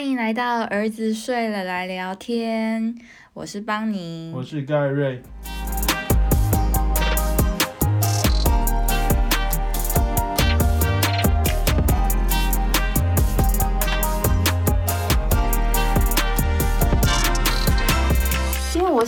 [0.00, 2.94] 欢迎来到儿子睡了来聊天，
[3.34, 5.20] 我是邦尼，我是盖瑞。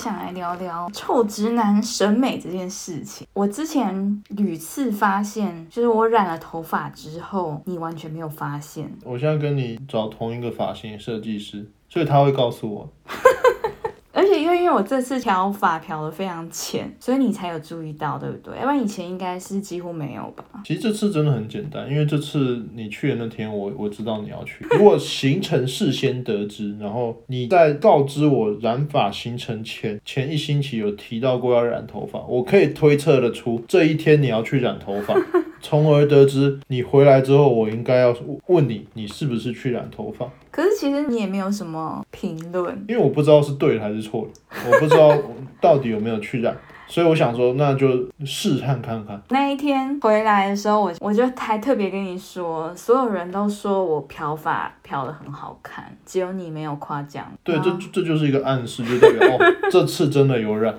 [0.03, 3.25] 想来聊聊臭直男审美这件事情。
[3.35, 8.93] 我之前屡次发现，就是我染了头发之后，你完全没有发现。
[9.05, 12.93] 我现在跟你找同一个发型设计师，所以他会告诉我。
[14.23, 18.55] 而且因为因为我这次漂发漂的非常浅，所以你才有注意到，对不对？
[18.55, 20.45] 要不然以前应该是几乎没有吧。
[20.65, 35.21] 其实这次真的很简单，因为这次你去的那天我我知道你要去，如果行程事先得知，然后你在告知我染发行程前前一星期有提到过要染头发，我可以推测得出这一天你要去染头发，
[35.61, 38.17] 从而得知你回来之后我应该要
[38.47, 40.31] 问你你是不是去染头发。
[40.53, 45.13] 可是其实你也没有什么评论，因为我不知道是对还是错的，我不知道
[45.61, 46.55] 到底有没有去染，
[46.87, 47.89] 所以我想说那就
[48.27, 49.21] 试探看看。
[49.31, 57.27] 那一天回来的时候，我我就还特别跟你说，所有人都说我漂发漂的很好看，只有你没有夸奖。
[57.43, 59.39] 对，这这就是一个暗示，就代表哦，
[59.73, 60.75] 这次真的有染。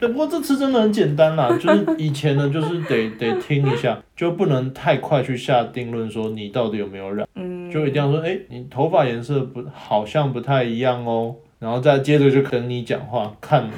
[0.00, 7.26] 对，不过这次真的很简单啦， 就是以前呢，就是得得听一下，就不能太快去下定论说你到底有没有染。
[7.36, 7.70] 嗯。
[7.70, 13.68] 就一定要说，哎，你头发颜色不好像不太一样哦，然后再接着就跟你讲话，看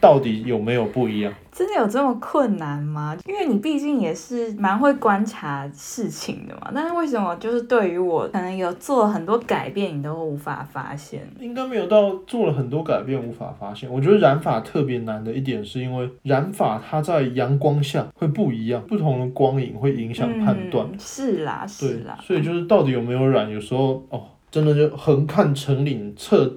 [0.00, 1.32] 到底有没有不一样。
[1.60, 3.14] 真的有这么困难吗？
[3.26, 6.72] 因为你毕竟也是蛮会观察事情的嘛。
[6.74, 11.20] 但是为什么就是对于我可能有做了很多改变，你都无法发现？
[11.38, 13.92] 应该没有到做了很多改变无法发现。
[13.92, 20.88] 我觉得染发特别难的一点，是因为染发它在阳光下会不一样，不同的光影会影响判断。
[20.98, 22.18] 是啦，是啦。
[22.22, 26.50] 所以就是到底有没有染，有时候哦，真的就横看成岭侧。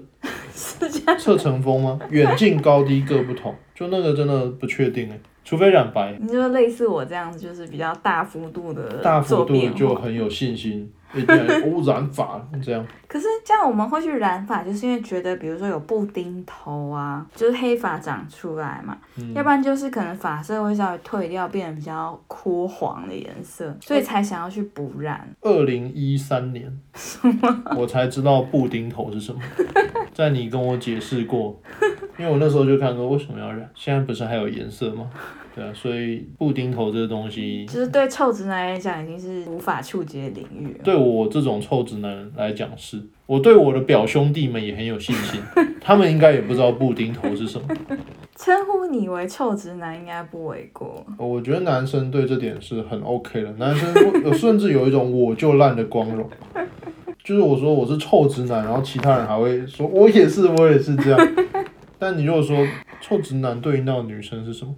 [0.54, 2.00] 侧成峰吗？
[2.10, 6.16] 远近高低各不同，就那个真的不确定哎，除非染白。
[6.22, 10.92] 你就类似我这样子，就是比较大幅度的，大幅度就很有信心。
[11.14, 12.86] 一定要染发这样。
[13.08, 18.98] 可是这样我们会去染发，就是因为觉得，比如说有布丁头啊，就是黑发长出来嘛，
[19.36, 25.28] 要不然就是可能发色会稍微褪掉，变得比较枯黄的颜色，所以才想要去补染。
[25.42, 26.72] 二零一三年，
[27.78, 29.42] 我才知道布丁头是什么，
[30.14, 31.62] 在你跟我解释过，
[32.18, 35.08] 因为我那时候就看说为什么要染，现在不是还有颜色吗？
[35.56, 40.76] 对啊，所以布丁头这个东西，就是对臭直男来讲已经是无法触及的领域。
[40.84, 45.40] 对我这种臭直男来讲，是我对我的表兄弟们也很有信心，
[45.80, 47.68] 他们应该也不知道布丁头是什么。
[48.36, 51.06] 称呼你为臭直男应该不为过。
[51.18, 56.28] 我觉得男生对这点是很 OK 的，男生甚至有一种我就烂的光荣，
[57.24, 61.34] 就是我说我是臭直男，然后其他人还会说我也是，我也是这样。
[62.00, 62.58] 但你如果说
[63.00, 64.74] 臭直男对应到女生是什么？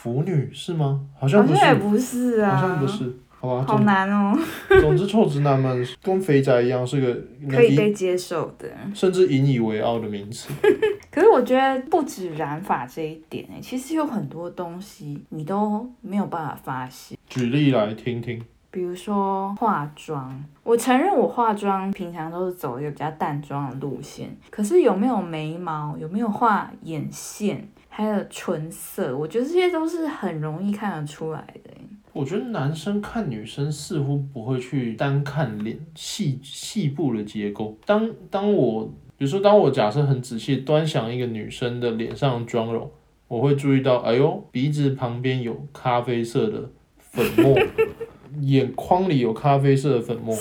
[0.00, 1.00] 腐女是吗？
[1.18, 3.64] 好像不是，好像也不是啊，好像不是，好吧。
[3.66, 4.38] 好难哦。
[4.80, 7.20] 总之，臭直男们跟肥宅一样，是个
[7.50, 10.50] 可以被接受的，甚至引以为傲的名词。
[11.10, 17.18] 可是我觉得不止染发这一点诶，其实有很多东西你都没有办法发现。
[17.28, 18.40] 举例来听听。
[18.78, 27.68] 比如说化妆，我承认我化妆平常都是走一个比较淡妆的路线，可是有没有眉毛，有没有画眼线？
[27.88, 31.70] 还有唇色，我觉得这些都是很容易看得出来的。
[32.12, 37.76] 我觉得男生看女生似乎不会去单看脸细细部的结构。
[37.84, 38.84] 当当我
[39.16, 42.88] 比如说当我假设很仔细端详一个女生的脸上的妆容，
[43.26, 47.58] 我会注意到，哎呦，鼻子旁边有咖啡色的粉末，
[48.40, 50.36] 眼眶里有咖啡色的粉末。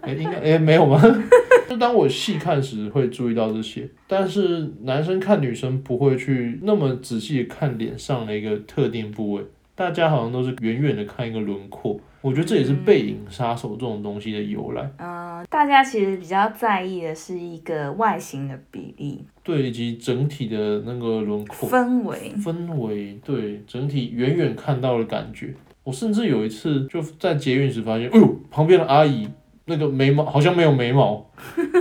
[0.00, 1.00] 哎，应该哎没有吗？
[1.68, 9.42] 就当我细看时会注意到这些，但是男生看女生不会去那么仔细看脸上的一个特定部位，
[9.74, 11.98] 大家好像都是远远的看一个轮廓。
[12.22, 14.88] 我觉得这也是背影杀手这种东西的由来。
[14.98, 25.54] 嗯，大家其实比较在意的是一个外形的比例，对，以及整体的那个轮廓氛围，氛围，对，整体远远看到的感觉。
[25.86, 29.28] 我甚至有一次就在捷运时发现，哎呦，旁边的阿姨。
[29.68, 31.26] 那个眉毛好像没有眉毛，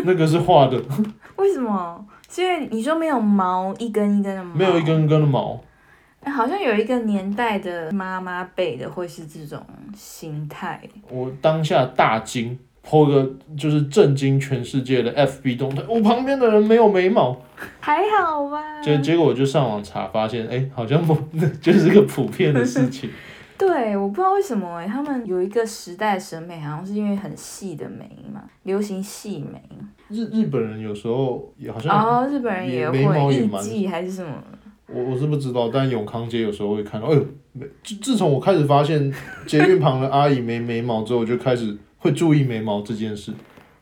[0.05, 0.81] 那个是画的。
[1.37, 2.03] 为什么？
[2.27, 4.55] 是因为你说没有毛，一根一根的毛。
[4.55, 5.61] 没有一根一根的毛。
[6.25, 9.63] 好像有一个年代的妈妈辈的会是这种
[9.95, 10.81] 心态。
[11.11, 15.83] 我当下大惊，破个就是震惊全世界的 FB 动态。
[15.87, 17.39] 我旁边的人没有眉毛，
[17.79, 18.81] 还好吧？
[18.81, 21.15] 结结果我就上网查，发现哎，好像不，
[21.61, 23.11] 就是个普遍的事情。
[23.57, 29.61] 对，我不知道为什么他们有一个时代审美，好像是因为很细的眉嘛，流行细眉。
[30.09, 34.31] 日日本人有时候也好像，哦，日本人也眉毛也蛮伎还是什么？
[34.87, 39.11] 我我是不知道，但永康街有时候会看到，哎呦，没自自从我开始发现
[39.47, 43.33] 捷运旁的阿姨没眉毛之后，我就开始会注意眉毛这件事。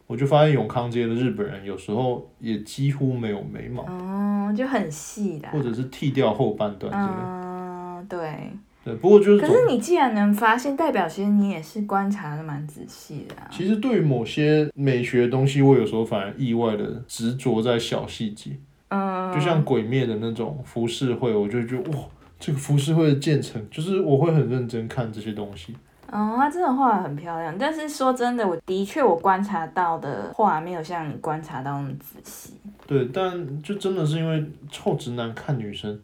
[0.05, 5.51] 我就发现永康街的日本人有时候也几乎没有眉毛，哦，就很细的啊。
[5.51, 7.23] 或者是剃掉后半段之类的。
[7.25, 8.51] 嗯，对。
[8.83, 13.47] 对，不过就是可是你既然能发现，代表其实你也是观察的蛮仔细的啊。
[13.49, 18.51] 其实对于某些美学的东西，我有时候反而意外的执着在小细节，
[18.89, 22.03] 嗯，就像鬼灭的那种浮世绘，我就觉得哇，
[22.39, 25.73] 这个浮世绘的建成，就是我会很认真看这些东西。
[26.11, 32.53] 哦，他真的画的很漂亮，但是说真的，我的确我观察到的画没有像你观察到那么仔细。
[32.85, 35.99] 对，但就真的是因为臭直男看女生，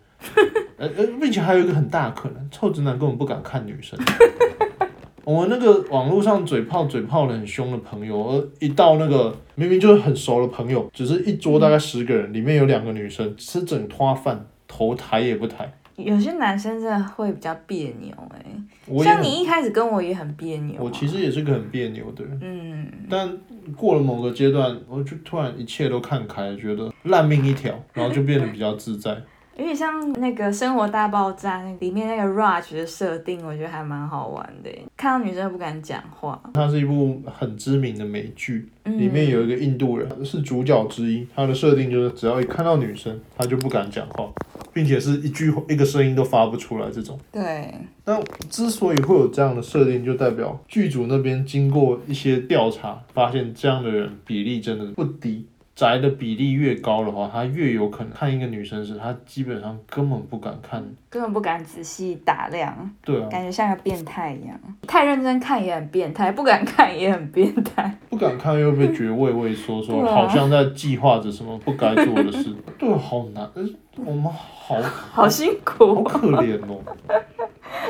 [0.79, 3.99] 呃呃，并且还有一个很大的可能，臭直男根本不敢看女生。
[5.25, 15.71] 我们那个网络上嘴炮嘴炮的很凶的朋友，而一到那个明明就是很熟的朋友，只是一桌大概十个人，里面有两个女生，吃整托饭，头抬也不抬。
[15.97, 20.79] 有些男生真的会比较别扭哎、像你一开始跟我也很别扭、啊。
[20.79, 23.29] 我其实也是个很别扭的人，嗯，但
[23.75, 29.15] 过了某个阶段，我就突然一切都看开了，觉得烂命一条，然后就变得比较自在。
[29.59, 34.85] 有点像那个《生活大爆炸》那里面那个 Raj 的设定，我觉得还蛮好玩的欸。
[34.95, 44.31] 看到女生都不敢讲话，它是一部很知名的美剧，嗯里面有一个印度人是主角之一，他的设定就是只要一看到女生，他就不敢讲话，
[44.71, 47.19] 并且是一句一个声音都发不出来这种。
[47.29, 47.73] 对，
[48.05, 48.17] 那
[48.49, 55.45] 之所以会有这样的设定，就代表剧组那边经过一些调查，发现这样的人比例真的不低。
[55.79, 60.83] 宅的比例越高的话，他越有可能看一个女生时，他基本上根本不敢看。
[61.09, 64.59] 根本不敢仔细打量，对啊，感觉像个变态一样。
[64.85, 67.97] 太认真看也很变态，不敢看也很变态。
[68.09, 72.53] 不敢看又被觉得畏畏缩缩，啊好像在计划着什么不该做的事。
[72.77, 73.63] 对啊，好难，呃
[74.03, 76.81] 我们好 好辛苦好苦，可怜哦。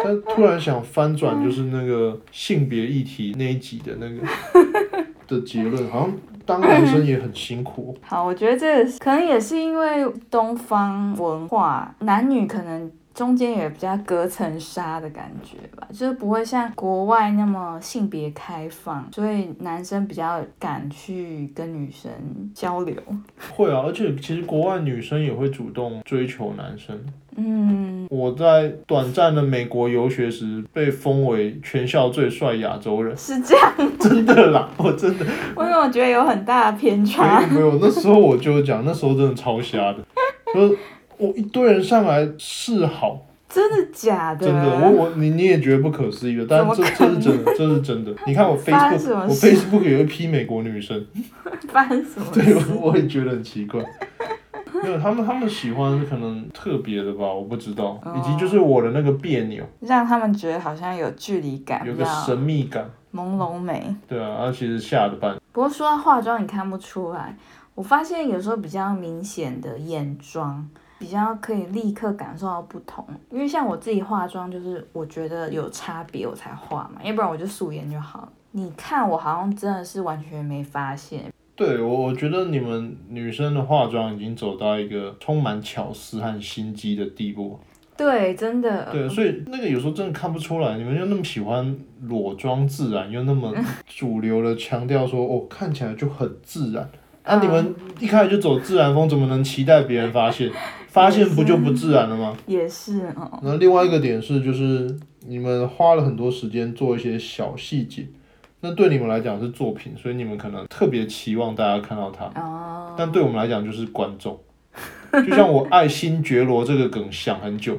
[0.04, 4.22] 但突然想翻转，就是那个性别议题那一集的那个
[5.28, 6.14] 的结论，好像
[6.50, 7.96] 当男生也很辛苦。
[8.02, 22.12] 好，我觉得这个可能也是因为东方文化，男女可能中间也比较隔层纱的感觉吧，就是不会像国外那么性别开放，所以男生比较敢去跟女生
[22.56, 22.96] 交流。
[23.56, 27.00] 会啊，而且其实国外女生也会主动追求男生。
[27.42, 35.26] 嗯，我在短暂的美国游学时，被封为全校最帅亚洲人，是这样，真的啦， 我真的。
[35.26, 37.48] 因为我觉得有很大的偏没差有。
[37.48, 39.98] 没有，那时候我就讲，那时候真的超瞎的，
[40.54, 40.78] 就是
[41.18, 44.46] 我一堆人上来示好，真的假的？
[44.46, 48.12] 真的，我我你你也觉得不可思议的，但这怎么可这是真的，这是真的。
[48.28, 51.06] 你看我 Facebook，我 Facebook 有一批美国女生，
[51.70, 53.82] 发生什么对我也觉得很奇怪。
[54.84, 63.96] 没有，他们他们喜欢可能特别的吧，我不知道，以及就是我的那个别扭，让他们觉得好像有距离感，有个神秘感，朦胧美。
[64.08, 65.36] 对啊，而其实吓得半。
[65.52, 67.36] 不过说到化妆，你看不出来。
[67.76, 70.68] 我发现有时候比较明显的眼妆，
[70.98, 73.06] 比较可以立刻感受到不同。
[73.30, 78.30] 因为像我自己化妆，就是我觉得有差别我才化嘛，要不然我就素颜就好了。
[78.52, 87.60] 你看我好像真的是完全没发现，对我，我觉得你们女生的化妆已经走到一个充满巧思和心机的地步。
[87.98, 93.54] 对，真的，对，所以那个有时候真的看不出来，你们又那么喜欢裸妆自然，又那么
[93.86, 96.90] 主流的强调说哦，看起来就很自然。
[97.26, 100.50] 那、嗯你们一开始就走自然风，怎么能期待别人发现？
[100.88, 102.38] 发现不就不自然了吗？
[102.48, 108.08] 也是哦，那另外一个点是，就是你们花了很多时间做一些小细节，
[108.62, 112.26] 那对你们来讲是作品，所以你们可能特别期望大家看到它。
[112.42, 114.40] 哦，但对我们来讲就是观众，
[115.12, 117.78] 就像我爱新觉罗这个梗想很久，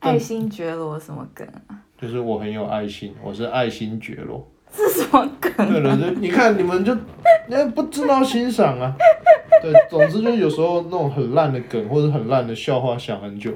[0.00, 1.80] 爱新觉罗什么梗啊？
[2.00, 4.46] 就是我很有爱心，我是爱新觉罗。
[4.70, 5.50] 这是什么梗？
[5.56, 6.94] 对了，就你看你们就
[7.48, 8.94] 你还不知道欣赏啊。
[9.62, 13.50] 对，总之就是有时候那种很烂的梗或者很烂的笑话想很久，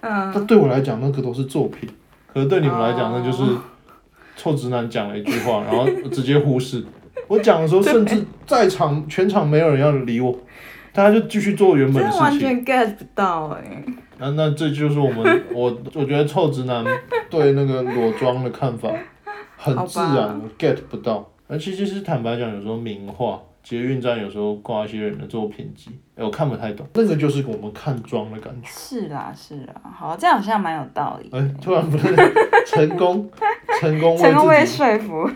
[0.00, 1.88] 嗯，但对我来讲那个都是作品，
[2.26, 3.62] 可是对你们来讲那就是哦
[4.38, 6.82] 臭直男讲了一句话，然后直接忽视。
[7.28, 10.34] 我讲的时候，甚至在场全场没有人要理我，
[10.92, 12.38] 大家就继续做原本的事情完。
[12.38, 13.84] 全 get 不到哎、
[14.18, 16.82] 那那这就是我们 我我觉得臭直男
[17.28, 18.88] 对那个裸妆的看法
[19.56, 21.28] 很自然我，get 不到。
[21.48, 26.86] 而其实是坦白讲，有时候名画捷运站有时候挂一些人的作品集，哎，我看不太懂。
[26.94, 28.68] 那个就是我们看妆的感觉。
[28.68, 31.28] 是啦是啦，好，这样好像蛮有道理。
[31.32, 32.14] 哎，突然不是
[32.66, 33.30] 成功，
[33.80, 35.30] 成功成功被为自己说服，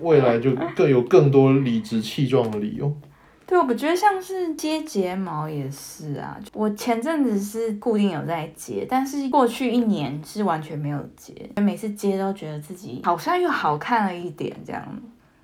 [0.00, 2.92] 未来就更有更多理直气壮的理由。
[3.46, 6.36] 对，我觉得像是接睫毛也是啊。
[6.52, 14.84] 我前阵子是固定有在接，但是过去一年是完全没有接，每次接都觉得自己好像又好看了一点这样。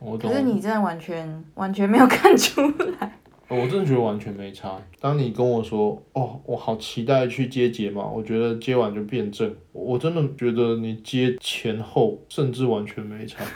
[0.00, 0.36] 我懂可。
[0.36, 2.60] 是你真的完全完全没有看出
[2.98, 3.18] 来。
[3.54, 4.76] 我真的觉得完全没差。
[5.00, 13.44] 当你跟我说，哦，我好期待去接睫毛，我觉得接完就变正，我真的觉得你接前后甚至完全没差。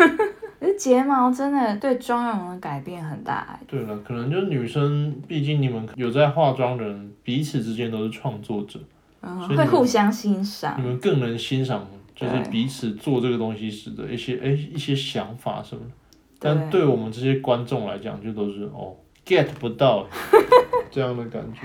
[0.58, 3.60] 可是睫毛真的对妆容的改变很大欸。
[3.66, 8.80] 对了，可能就是女生，毕竟你们有在化妆的人，彼此之间都是创作者，
[9.20, 10.86] 会互相欣赏你。
[10.86, 15.90] 们更能欣赏就是彼此做这个东西时的一些哎一些想法什么的。
[16.38, 18.96] 但对我们这些观众来讲，就都是哦
[19.26, 20.06] get 不到
[20.90, 21.61] 这样的感觉。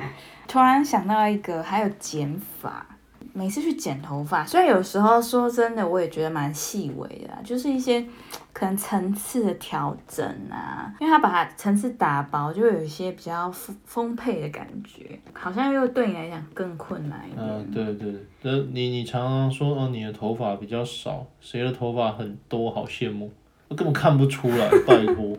[0.48, 2.86] 突然想到一个，还有剪发。
[3.34, 8.06] 每次去剪头发，虽然有时候说真的，我也觉得蛮细微的啊，就是一些
[8.51, 17.48] 可能层次的调整啊，因为它把它层次打薄，就会有一些比较丰丰沛的感觉，好像又对你来讲更困难一点。
[17.48, 23.32] 嗯，对对，那你你常常说，哦，你的头发比较少，谁的头发很多，好羡慕，
[23.70, 25.38] 我根本看不出来，拜托。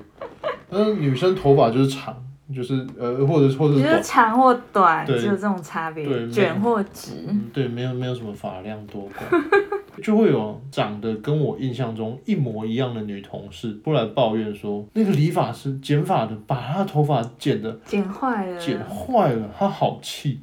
[0.72, 2.16] 嗯，女生头发就是长，
[2.54, 7.12] 就是呃，或者或者就是长或短，对只有这种差别对，卷或直。
[7.28, 9.22] 嗯，对，没有没有什么发量多寡，
[10.02, 18.58] 就会有长得跟我印象中一模一样的女同事过来抱怨说，那个理发师剪发的把她的头发剪的剪坏了。
[18.58, 20.40] 剪坏了，她好气。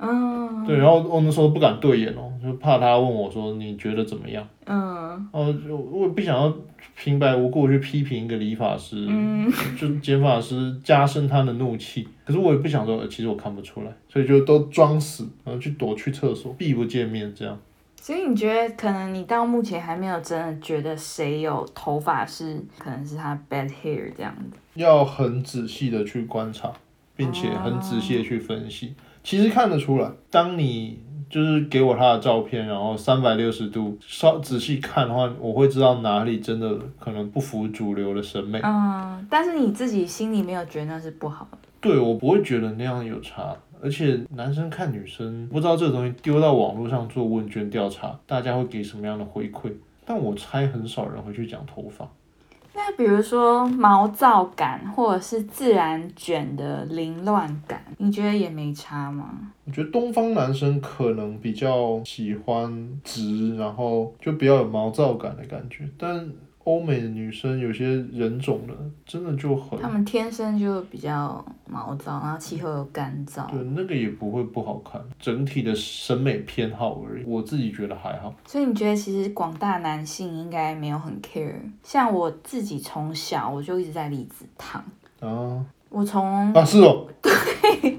[0.00, 4.46] 嗯对，然后我那时候不敢对眼哦，就怕他问我说你觉得怎么样。
[4.66, 6.52] 嗯哦，就我也不想要
[6.96, 12.08] 平白无故去批评一个理发师，嗯， 就剪发师加深他的怒气。
[12.24, 17.58] 可是我也不想说，呃其实我看不出来，所以就都装死，然后去躲去厕所，避不见面这样。
[18.00, 24.56] 所以你觉得可能你到目前还没有真的觉得谁有头发是可能是他 bad hair 这样的。
[24.74, 26.72] 要很仔细的去观察，
[27.14, 28.94] 并且很仔细的去分析。
[29.22, 30.98] 其实看得出来，当你
[31.28, 38.60] 就是给我他的照片，然后三百六十度稍仔细看的话，我会知道哪里真的可能不符主流的审美。
[38.64, 41.58] 嗯，但是你自己心里没有觉得那是不好的。
[41.80, 49.72] 对我不会觉得那样有差，而且男生看女生，不知道这个东西丢到网络上做问卷调查，大家会给什么样的回馈？
[50.04, 52.08] 但我猜很少人会去讲头发。
[52.74, 59.52] 那比如说毛躁感，或者是自然卷的凌乱感，你觉得也没差吗？
[59.64, 66.28] 我觉得东方男生可能比较喜欢直，然后就比较有毛躁感的感觉，但
[66.64, 68.74] 欧美的女生有些人种的
[69.06, 77.24] 真的就很她们天生就比较毛躁，然后气候又干燥，对，那个也不会不好看，整体的审美偏好而已。
[77.24, 78.34] 我自己觉得还好。
[78.46, 81.54] 所以你觉得其实广大男性应该没有很 care。
[81.82, 84.84] 像我自己从小我就一直在离子烫，
[85.20, 87.98] 啊我从啊是哦， 对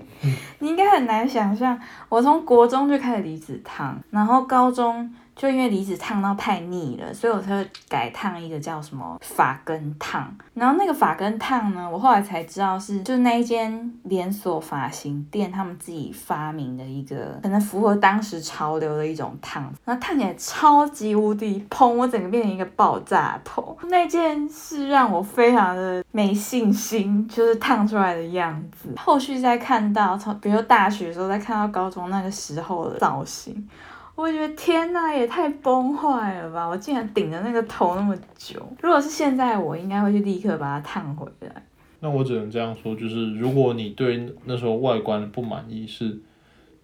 [0.60, 1.78] 你应该很难想象，
[2.08, 10.32] 我从国中就开始离子烫，然后高中就因为离子烫到太腻了，所以我才改烫一个叫什么发根烫。
[10.54, 23.76] 然后那个发根烫呢，我后来才知道是就是那一间连锁发型店他们自己发明的一个，可能符合当时潮流的一种烫，然后烫起来超级无敌砰，我整个变成一个爆炸头。
[23.86, 28.94] 那件事让我非常的没信心，就是烫出来的样子。
[28.96, 33.68] 后续再看到从比如大学的时候，再看到高中那个时候的造型。
[34.16, 36.68] 我觉得天呐，也太崩坏了吧！
[36.68, 38.62] 我竟然顶着那个头那么久。
[38.82, 41.66] 如果是现在，我应该会去立刻把它烫回来。
[42.02, 46.20] 那我只能这样说，就是如果你对那时候外观不满意，是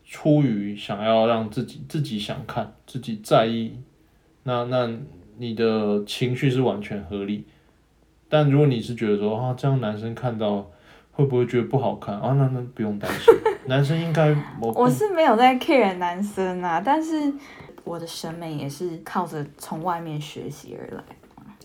[0.06, 3.74] 出于想要让自己自己想看、自己在意，
[4.44, 4.90] 那那
[5.38, 7.46] 你的情绪是完全合理。
[8.30, 10.70] 但如果你是觉得说啊，这样男生看到
[11.18, 12.34] 会不会觉得不好看啊？
[12.38, 13.34] 那那不用担心，
[13.66, 14.30] 男生应该
[14.62, 17.34] 我我是没有在 care 男生啊，但是
[17.84, 21.04] 我的审美也是靠着从外面学习而来。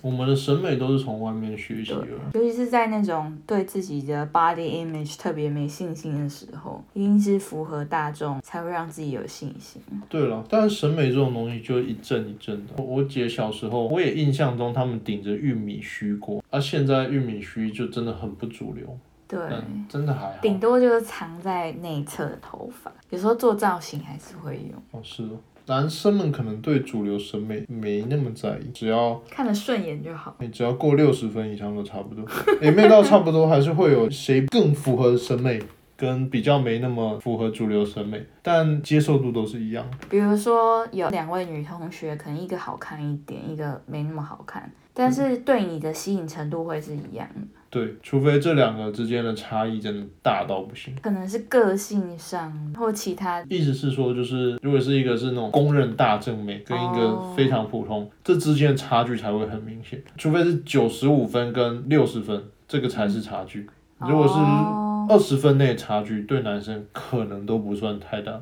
[0.00, 2.04] 我们的审美都是从外面学习的。
[2.34, 9.80] 尤其是在那种对自己的 body image 特别没信心的时候，一定是符合大众才会让自己有信心。
[10.08, 12.72] 对了，但是审美这种东西就一阵一阵的。
[12.78, 18.98] 我我姐小时候，我也印象中他们顶着玉米须过，而、现在玉米须就真的很不主流，
[19.36, 20.34] 对，但真的还好。
[20.42, 30.36] 顶多就是藏在内侧的头发，有时候做造型还是会用，哦，是哦，男生们可能对主流审美没那么在意，只要看得顺眼就好。
[30.40, 32.24] 你只要过六十分以上都差不多，
[32.60, 35.60] 也没到差不多，还是会有谁更符合审美。
[35.94, 39.86] 跟比较没那么符合主流审美，但接受度都是一样。
[40.10, 47.60] 比如说有两位女同学，可能一个好看一点，一个没那么好看，但是对你的吸引程度会是一样的。
[47.72, 50.94] 对，除非这两个之间的差异真的大到不行。
[51.00, 53.42] 可能是个性上或其他。
[53.48, 59.98] 意思是说，就是如果是一个是那种公认大正妹，跟一个哦非常普通，这之间的差距才会很明显。
[60.18, 63.66] 除非是九十五分跟六十分，这个才是差距。
[63.98, 68.38] 如果是哦二十分内的差距，对男生可能都不算太大。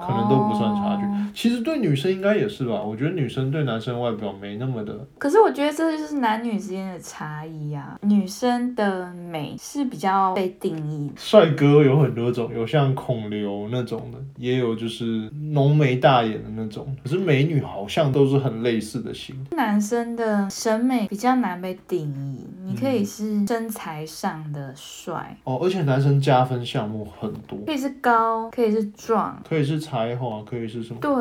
[0.00, 7.98] 可能都不算差距哦其实对女生应该也是吧，我觉得女生对男生外表没那么的，可是我觉得这就是男女之间的差异啊。
[8.02, 16.94] 女生的美是比较被定义的，帅哥有很多种，有像孔刘那种的，也有就是浓眉大眼的那种。
[17.02, 19.34] 可是美女好像都是很类似的型。
[19.50, 22.46] 男生的审美比较难被定义。
[22.66, 31.12] 你可嗯以是身材上的帅，哦，而且男生加分项目很多，可以是高，可以是壮，可以是才华，可以是什么，对，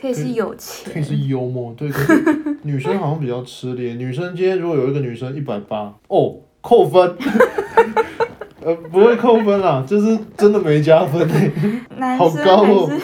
[0.00, 1.16] 可以是有钱可以是。
[1.28, 1.72] 幽默。
[1.76, 3.94] 对，可是女生好像比较吃力。
[3.94, 7.16] 女生今天如果有一个女生一百八，哦，扣分。
[8.64, 11.28] 呃，不会扣分啦，就是真的没加分
[12.16, 12.96] 好高哦是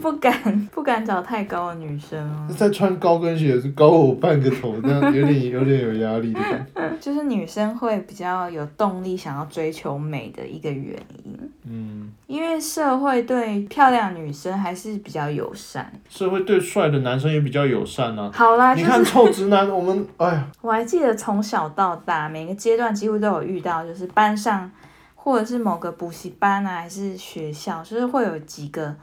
[0.00, 2.48] 不敢不敢找太高的女生哦。
[2.56, 6.90] 再穿高跟鞋是高我半个头，这样有点有点有压力的感觉。
[7.00, 15.92] 就是女生会比较有动力想要追求美的一个原因，嗯，因为社会对漂亮女生还是比较友善。
[16.08, 18.30] 社会对帅的男生也比较友善啊。
[18.34, 24.70] 好啦，就是你看臭直男，我们哎呀，我还记得从小到大每个阶段几乎都有遇到，就是班上
[25.14, 28.94] 或者是某个补习班啊，还是学校，就是会有几个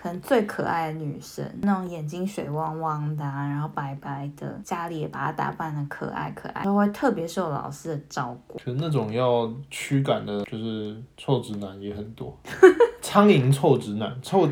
[0.00, 8.58] 可能最可爱的女生，那种眼睛水汪汪的、啊，然后白白的，家里也把她打扮的可爱可爱，都会特别受老师的照顾。
[8.58, 12.34] 可是那种要驱赶的，就是臭直男也很多。
[13.02, 14.48] 苍蝇臭直男，臭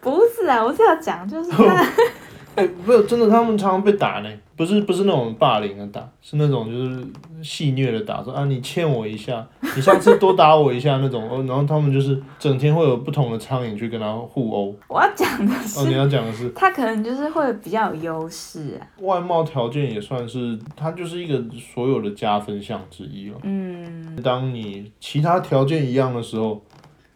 [0.00, 1.58] 不是啊，我是要讲就是他
[2.56, 7.06] 哎、不是真的，他们常常被打呢，不是不是那种霸凌的打，是那种就是
[7.42, 14.74] 戏虐的打，说啊你欠我一下，你下次多打我一下那种，哦，然后他们就是整天会有不同的苍蝇去跟他互殴。
[14.88, 18.86] 我要讲的是哦，你，要讲的是他可能就是会比较有优势啊。
[18.98, 23.38] 外貌条件也算是，他就是一个所有的加分项之一了。
[23.44, 26.62] 嗯，当你其他条件一样的时候，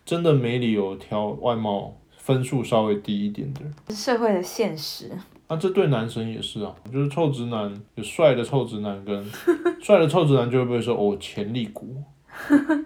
[0.07, 3.75] 真的没理由挑外貌分数稍微低一点的人。
[3.95, 5.11] 社会的现实。
[5.49, 9.25] 那、这对男生也是啊，就是臭直男有帅的臭直男跟
[9.81, 11.97] 帅的臭直男就会被说哦潜力股，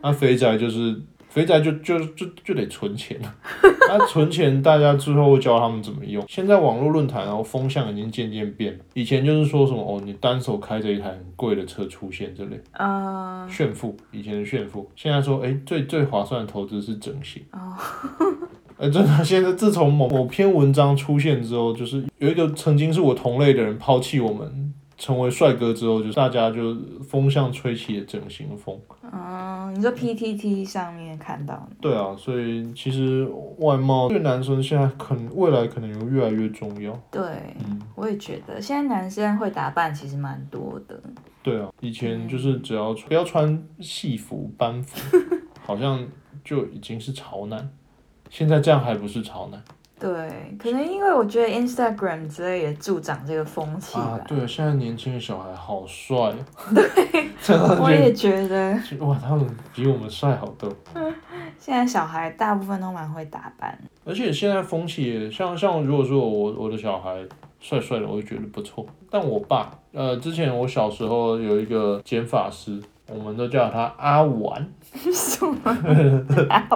[0.03, 3.35] 那、 肥宅就是肥宅就就就就得存钱啊，
[3.89, 6.25] 那、 存钱大家之后会教他们怎么用。
[6.29, 12.61] 现在网络论坛然后风向已经渐渐变了，以前就是说什么哦你单手开着一台很贵的车出现这类。
[12.73, 17.43] 嗯、炫富，以前的炫富，现在说哎最最划算的投资是整形。
[17.53, 17.77] 哦，
[18.79, 28.79] 呃，真的，现在自从某某篇文章出现之后，就是有一个曾经是我同类的人抛弃我们，成为帅哥之后，就是大家就风向吹起了整形风。
[29.13, 36.93] 嗯，你说 PTT 上面看到的，对啊，所以其实外貌对男生现在可能未来可能有越来越重要。
[37.11, 37.23] 对，
[37.67, 41.01] 嗯，我也觉得现在男生会打扮其实蛮多的。
[41.43, 45.17] 对啊，以前就是只要穿不要穿戏服、班服，
[45.67, 46.07] 好像
[46.45, 47.69] 就已经是潮男。
[48.31, 49.63] 现在这样还不是潮男
[50.01, 54.03] 对，可能因为我觉得 Instagram 之类也助长这个风气吧。
[54.03, 54.21] 啊？
[54.29, 56.35] 对啊，现在年轻的小孩好帅哦。
[56.73, 57.29] 对，
[57.83, 60.73] 我也觉得哇，他们比我们帅好多。
[61.59, 63.77] 现在小孩大部分都蛮会打扮。
[64.05, 67.17] 而且现在风气也像像，如果说我我的小孩
[67.59, 68.87] 帅帅的，我就觉得不错。
[69.11, 74.65] 但我爸，呃，之前我小时候有一个剪发师，我们都叫他阿丸，
[75.13, 75.77] 什么？
[76.49, 76.69] 啊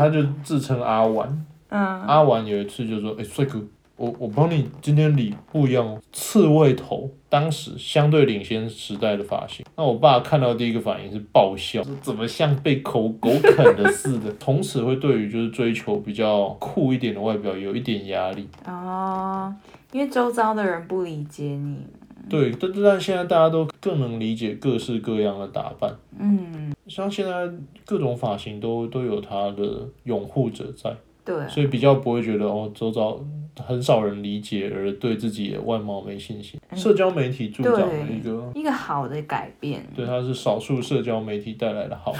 [0.00, 1.44] 他就自称阿丸。
[1.68, 3.62] 嗯，阿丸有一次就说：“哎、帅哥，
[3.96, 14.34] 我我帮你今天理不一样哦，刺猬头，当时相对领先时代的发型。”那我爸看到第一个反应是爆笑，说怎么像被狗狗啃的似的。
[14.40, 18.48] 从此会对于就是追求比较酷一点的外表有一点压力。
[18.66, 19.54] 哦，
[19.92, 21.86] 因为周遭的人不理解你。
[22.28, 27.50] 对，但但现在大家都更能理解各式各样的打扮，嗯，像现在
[27.84, 33.18] 各种发型都都有它的拥护者在，对，所以比较不会觉得哦，周遭
[33.58, 36.58] 很少人理解而对自己的外貌没信心。
[36.70, 39.84] 嗯社交媒体助长了一个，一个好的改变。
[39.94, 42.14] 对，它是少数社交媒体带来的好。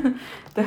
[0.54, 0.62] 对，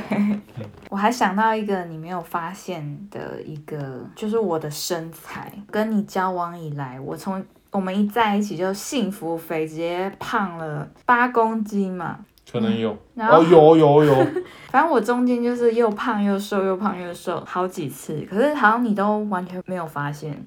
[0.89, 5.53] 我还想到一个你没有发现的一个，就是我的身材。
[5.69, 7.41] 跟你交往以来，我从
[7.77, 12.17] 我们一在一起就幸福肥，直接胖了八公斤嘛。
[12.51, 14.15] 可能有然后哦，有有有，
[14.71, 20.43] 反正我中间就是又胖又瘦，又胖又瘦好几次，可是好像你都完全没有发现。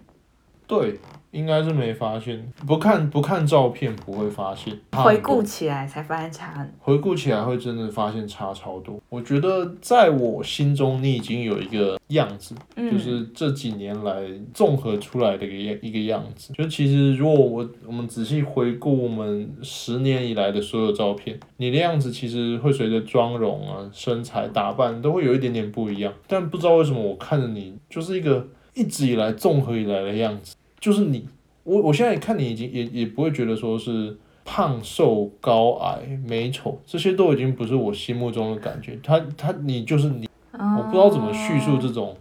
[0.70, 0.96] 对，
[1.33, 9.00] 应该是没发现，不看不看照片不会发现，回顾起来才发现差很回顾起来会真的发现差超多。
[9.09, 14.22] 我觉得在我心中，你已经有一个样子，嗯，就是这几年来
[14.54, 16.52] 综合出来的一个样一个样子。
[16.52, 26.12] 就其实如果我我们仔细回顾我们十年以来的所有照片，你的样子其实会随着妆容啊、身材打扮都会有一点点不一样。
[26.28, 31.29] 但不知道为什么我看着你就是一个一直以来综合以来的样子，就是你。
[31.62, 34.16] 我我现在看你已经也也不会觉得说是
[34.47, 38.99] 胖瘦高矮美丑这些都已经不是我心目中的感觉。
[39.03, 42.16] 他他你就是你，我不知道怎么叙述这哦种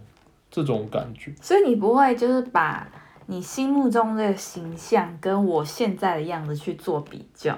[0.50, 1.32] 这种感觉。
[1.40, 2.86] 所以你不会就是把
[3.26, 7.56] 你心目中这个形象跟我现在的样子去做比较，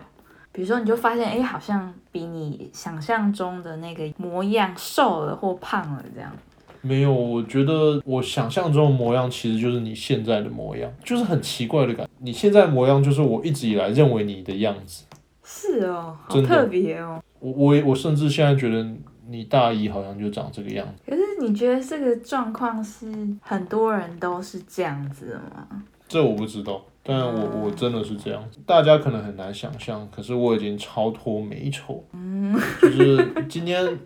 [0.52, 6.32] 比如说你就发现，哎，好像比你想象中的那个模样瘦了或胖了这样。
[6.82, 12.12] 没有，我觉得我想象中的模样其实就是你现在的模样，就是很奇怪的感觉。
[12.18, 15.04] 你现在模样就是我一直以来认为你的样子。
[15.44, 17.22] 是哦，好特别哦。
[17.38, 18.86] 我我也我甚至现在觉得
[19.28, 21.02] 你大一好像就长这个样子。
[21.08, 23.06] 可是你觉得这个状况是
[23.40, 25.82] 很多人都是这样子的吗？
[26.08, 33.98] 这我不知道，但我我真的是这样子，大家可能很难想象，可是我已经超脱美丑，嗯，就是今天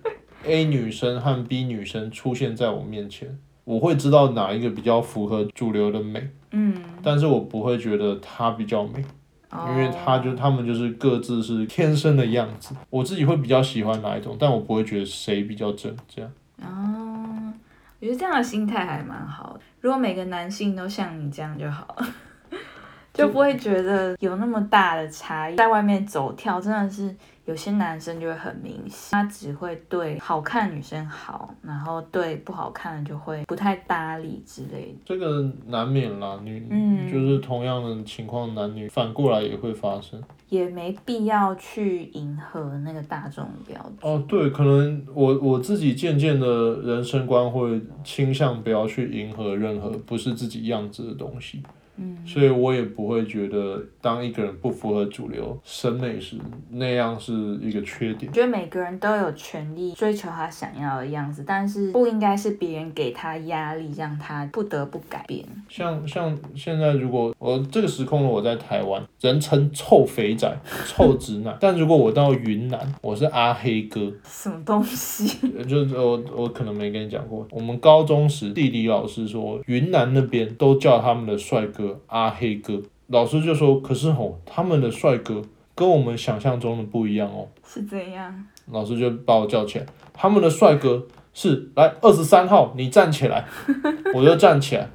[0.47, 9.05] A 女生和 B 女生出现在我面前，我会知道哪一个比较符合主流的美，嗯，但是我不会觉得她比较美，
[9.51, 16.31] 哦因为她就她们就是各自是天生的样子，我自己会比较喜欢哪一种，但我不会觉得谁比较正这样。
[16.63, 17.53] 哦，
[18.01, 19.61] 我觉得这样的心态还蛮好的。
[19.81, 22.07] 如果每个男性都像你这样就好了，
[23.13, 25.57] 就不会觉得有那么大的差异。
[25.57, 27.15] 在外面走跳，真的是
[27.47, 34.99] 有些男生就会很明显，他只会对好看的女生好，然后对不好看的就会不太搭理之类的。
[35.05, 40.23] 这个难免啦，女、嗯就是同样的情况，男女反过来也会发生。
[40.49, 44.13] 也没必要去迎合那个大众标准。
[44.13, 46.47] 哦，对，可能我我自己渐渐的
[46.83, 51.65] 人生观会倾向不要去迎合任何不是自己样子的东西，
[51.97, 56.37] 嗯，所以我也不会觉得当一个人不符合主流审美时，
[56.71, 57.33] 那样是
[57.63, 58.35] 一个缺点我。
[58.35, 65.45] 觉得每个人都有权利追求他想要的样子，但是不应该是别人给他压力，让他不得不改变。
[65.69, 70.51] 像像现在，如果我这个时空的我在台湾，人称臭肥仔、
[70.87, 75.39] 臭直男，但如果我到云南，我是阿黑哥，什么东西？
[75.57, 85.43] 呃就是我我可能没跟你讲过，我们高中时地理老师说，云南那边都叫他们的帅哥阿黑哥，老师就说，可是吼，他们的帅哥
[85.75, 87.49] 跟我们想象中的不一样哦。
[87.67, 88.47] 是怎样？
[88.71, 93.45] 老师就把我叫起来，他们的帅哥是来二十三号，你站起来，
[94.15, 94.89] 我就站起来。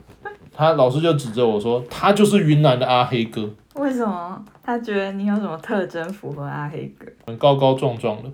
[0.54, 7.06] 他老师就指着我说，他就是云南的阿黑哥，为什么他觉得你有什么特征符合阿黑哥？
[7.28, 8.30] 很高高壮壮的，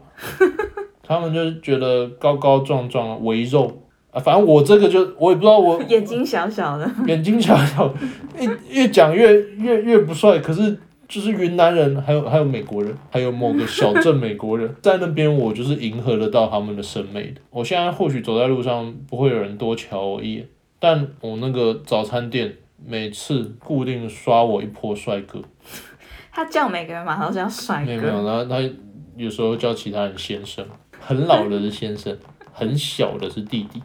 [1.03, 3.71] 他们就是觉得高高壮壮围肉
[4.17, 7.93] 啊，反正我这个就我也不知道我眼睛小小的， 眼睛小小，
[8.39, 10.39] 越越讲越越越不帅。
[10.39, 10.75] 可是
[11.07, 17.41] 就是云南人，还有还有美国人，还有某个小镇美国人，在那边我就是迎合得到他们的审美的。
[17.51, 20.47] 我现在或许走在路上不会有人多瞧我一眼，
[20.79, 25.39] 但我那个早餐店每次固定刷我一波帅哥，
[26.33, 28.29] 他叫每个人马上叫帅没有没有，哥。
[28.29, 28.69] 然后他
[29.15, 30.65] 有时候叫其他人先生，
[30.99, 32.17] 很老的是先生，
[32.51, 33.79] 很小的是弟弟。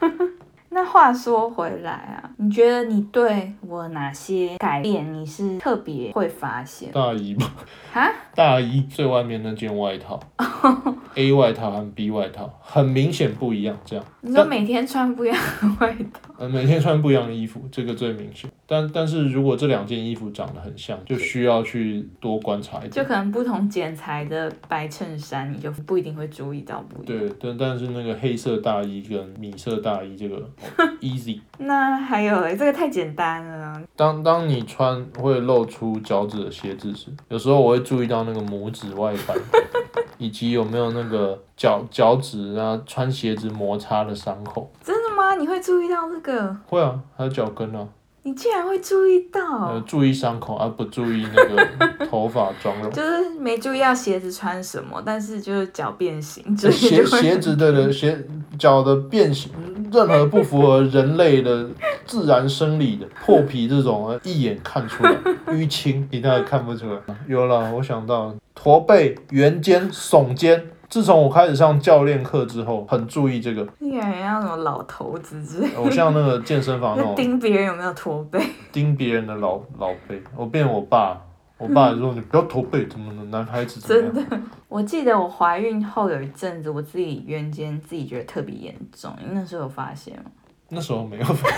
[0.72, 6.92] 那话说回来啊，你觉得你对我哪些改变你是特别会发现？
[6.92, 7.46] 大衣吗，
[7.92, 10.20] 哈，大衣最外面那件外套，
[11.16, 18.50] A 外套和 B 外套很明显不一样，这样，你说每天穿不一样的外套，呃，每天穿不一样的衣服，这个最明显。
[18.66, 22.90] 但但是如果这两件衣服长得很像，就需要去多观察一点。
[22.90, 27.28] 就可能不同剪裁的白衬衫，你就不一定会注意到不一样。
[27.28, 30.50] 对，但但是那个黑色大衣跟米色大衣这个
[31.02, 33.82] easy，那还有诶，这个太简单了啊。
[33.94, 39.36] 当当你穿会露出脚趾的鞋子时，有时候我会注意到那个拇指外翻，
[40.16, 44.72] 以及有没有那个脚脚趾啊穿鞋子摩擦的伤口。
[45.20, 45.34] 吗？
[45.34, 46.56] 你会注意到这个？
[46.66, 47.86] 会啊，还有脚跟啊，
[48.22, 49.80] 你竟然会注意呃，到？
[49.80, 52.90] 注意伤口而、不注意那个 头发妆容。
[52.90, 58.18] 就是没注意到鞋子穿什么，但是就是脚变形，所以鞋就会鞋子对的鞋
[58.58, 59.50] 脚的变形，
[59.92, 61.68] 任何不符合人类的
[62.06, 65.16] 自然生理的破皮这种，呃一眼看出来。
[65.48, 67.00] 淤青你大概看不出来。
[67.26, 73.64] 有了，我想到驼背、圆肩、耸肩、自从我开始上教练课之后，很注意这个。
[73.78, 78.44] 你感觉像什么老头子之类，我像那个健身房那种 盯别人有没有驼背。
[78.72, 81.16] 盯别人的老老背，我变我爸，
[81.58, 84.14] 我爸就说你不要驼背，怎么能男孩子怎么样？
[84.14, 90.24] 真的，我记得我怀孕后有一阵子，我自己原间自己觉得特别严重，你那时候有发现吗？
[90.70, 91.48] 那时候没有发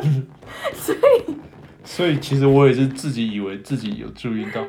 [0.00, 0.26] 现，
[0.72, 1.34] 所以
[1.82, 4.60] 所以其实我也是自己以为自己有注意到，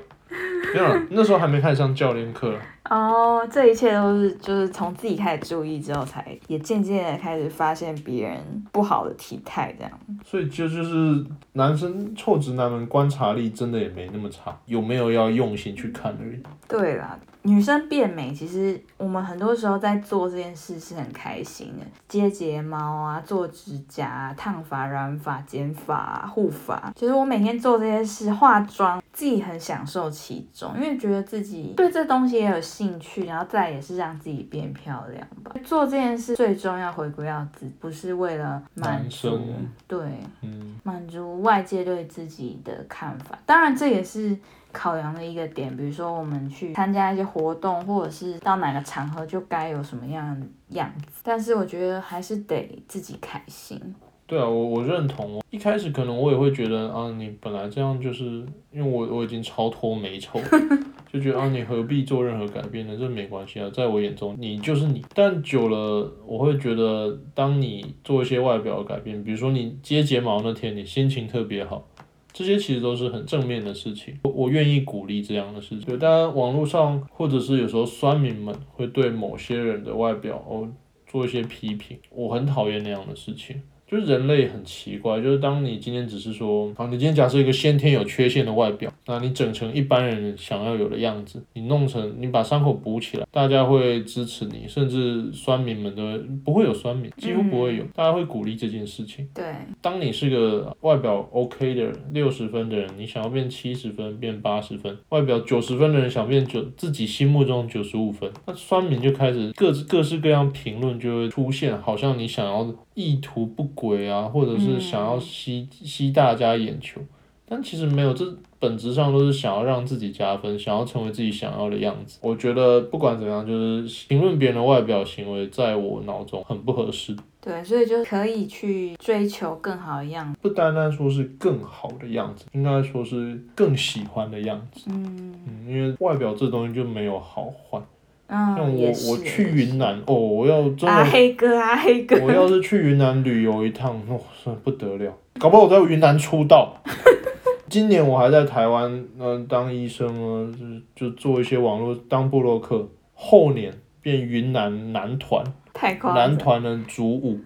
[0.74, 2.60] 没有，那时候还没开始上教练课啦。
[2.90, 8.40] 哦，这一切都是就是从自己开始注意之后，才也渐渐的开始发现别人
[8.72, 9.92] 不好的体态，这样。
[10.24, 16.40] 所以就就是男生臭直男们观察力真的也没那么差，有没有要用心去看而已。
[16.68, 26.92] 对啦，女生变美，其实我们很多时候在做这件事是很开心的，接睫毛啊，做指甲啊、烫发、染发、剪发啊、护发。
[26.96, 35.54] 其实我每天做这些事，化妆，自己很享受其中，因为觉得自己对这东西也有兴趣，然后再也是让自己变漂亮吧。
[35.64, 40.00] 做这件事最终要回归到自，不是为了满足生，对，
[40.42, 43.38] 嗯，满足外界对自己的看法。
[43.46, 44.36] 当然，这也是
[44.76, 45.76] 考量的一个点。
[45.78, 50.38] 比如说，我们去参加一些活动，或者是到哪个场合，就该有什么样
[50.70, 51.22] 样子。
[51.24, 53.80] 但是，我觉得还是得自己开心。
[54.28, 55.42] 对啊，我我认同。
[55.52, 58.24] 一开始可能我也会觉得啊，你本来这样就是
[58.72, 60.40] 因为我我已经超脱美丑，
[61.14, 62.98] 就觉得啊，你何必做任何改变呢？
[63.00, 65.06] 这没关系啊，在我眼中你就是你。
[65.14, 71.88] 但久了，我会觉得，当你做一些外表的改变，比如说你接睫毛那天，你心情特别好。
[72.38, 75.86] 这些其实都是很正面的事情，我我愿意鼓励这样的事情。
[75.86, 80.70] 对，当然网络上或者是有时候酸民们会对某些人的外表哦
[81.08, 83.62] 做一些批评，我很讨厌那样的事情。
[83.88, 96.04] 就是人类很奇怪，就是当你今天只是说，好，你今天假设一个先天有缺陷的外表，那你整成一般人想要有的样子，你弄成你把伤口补起来，大家会支持你，甚至酸民们都
[96.44, 99.28] 不会有酸民，几乎不会有，大家会鼓励这件事情。
[99.34, 99.46] 对，
[99.82, 117.00] 当你是个外表 OK 的人，六十分的人，你想要变七十分，变八十分；外表九十分的人想变九自己心目中九十五分，那酸民就开始各各式各样评论就会出现，好像你想要意图不轨啊，或者是想要吸吸大家眼球，
[117.48, 118.26] 但其实没有，这
[118.58, 122.18] 本质上都是想要让自己加分，想要成为自己想要的样子。
[122.24, 127.16] 我觉得不管怎样，就是评论别人的外表行为，在我脑中很不合适。
[127.40, 130.40] 对，所以就可以去追求更好的样子。
[130.42, 134.86] 不单单说是更好的样子，应该说是更喜欢的样子。
[134.88, 137.80] 嗯嗯，因为外表这东西就没有好坏。
[138.28, 146.74] 像嗯，我我去云南哦，我要真阿的，黑哥，阿黑哥，我要是去云南旅游一趟，哇、塞不得了，搞不好我在云南出道。
[147.70, 152.88] 今年我还在台湾，嗯、当医生啊，就是就做一些网络当布洛克。
[153.18, 156.18] 后年变云南男团，太夸张。
[156.18, 157.40] 男团的主舞、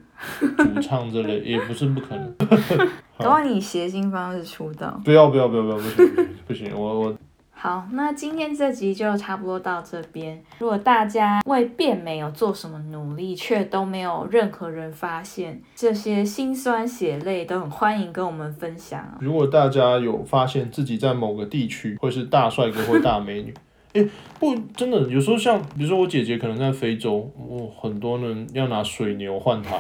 [0.58, 2.36] 主唱之类，也不是不可能。
[3.18, 5.00] 搞不好你谐星方式出道。
[5.06, 7.16] 不要不要不要不要，不行不行，我我
[7.62, 10.42] 好，那今天这集就差不多到这边。
[10.60, 19.20] 如果大家为变美有做什么努力，却都没有任何人发现，这些辛酸血泪都很欢迎跟我们分享哦。
[19.20, 23.54] 如果大家有发现自己在某个地区会是大帅哥或大美女，
[23.92, 29.76] 诶，不，真的有时候像比如说我姐姐可能在非洲，哦，很多人要拿水牛换她，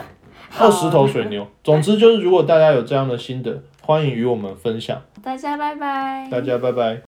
[0.59, 1.47] 二十头水牛。
[1.63, 5.01] 总之就是，如果大家有这样的心得，欢迎与我们分享。
[5.23, 6.27] 大家拜拜。
[6.29, 7.08] 大家拜拜。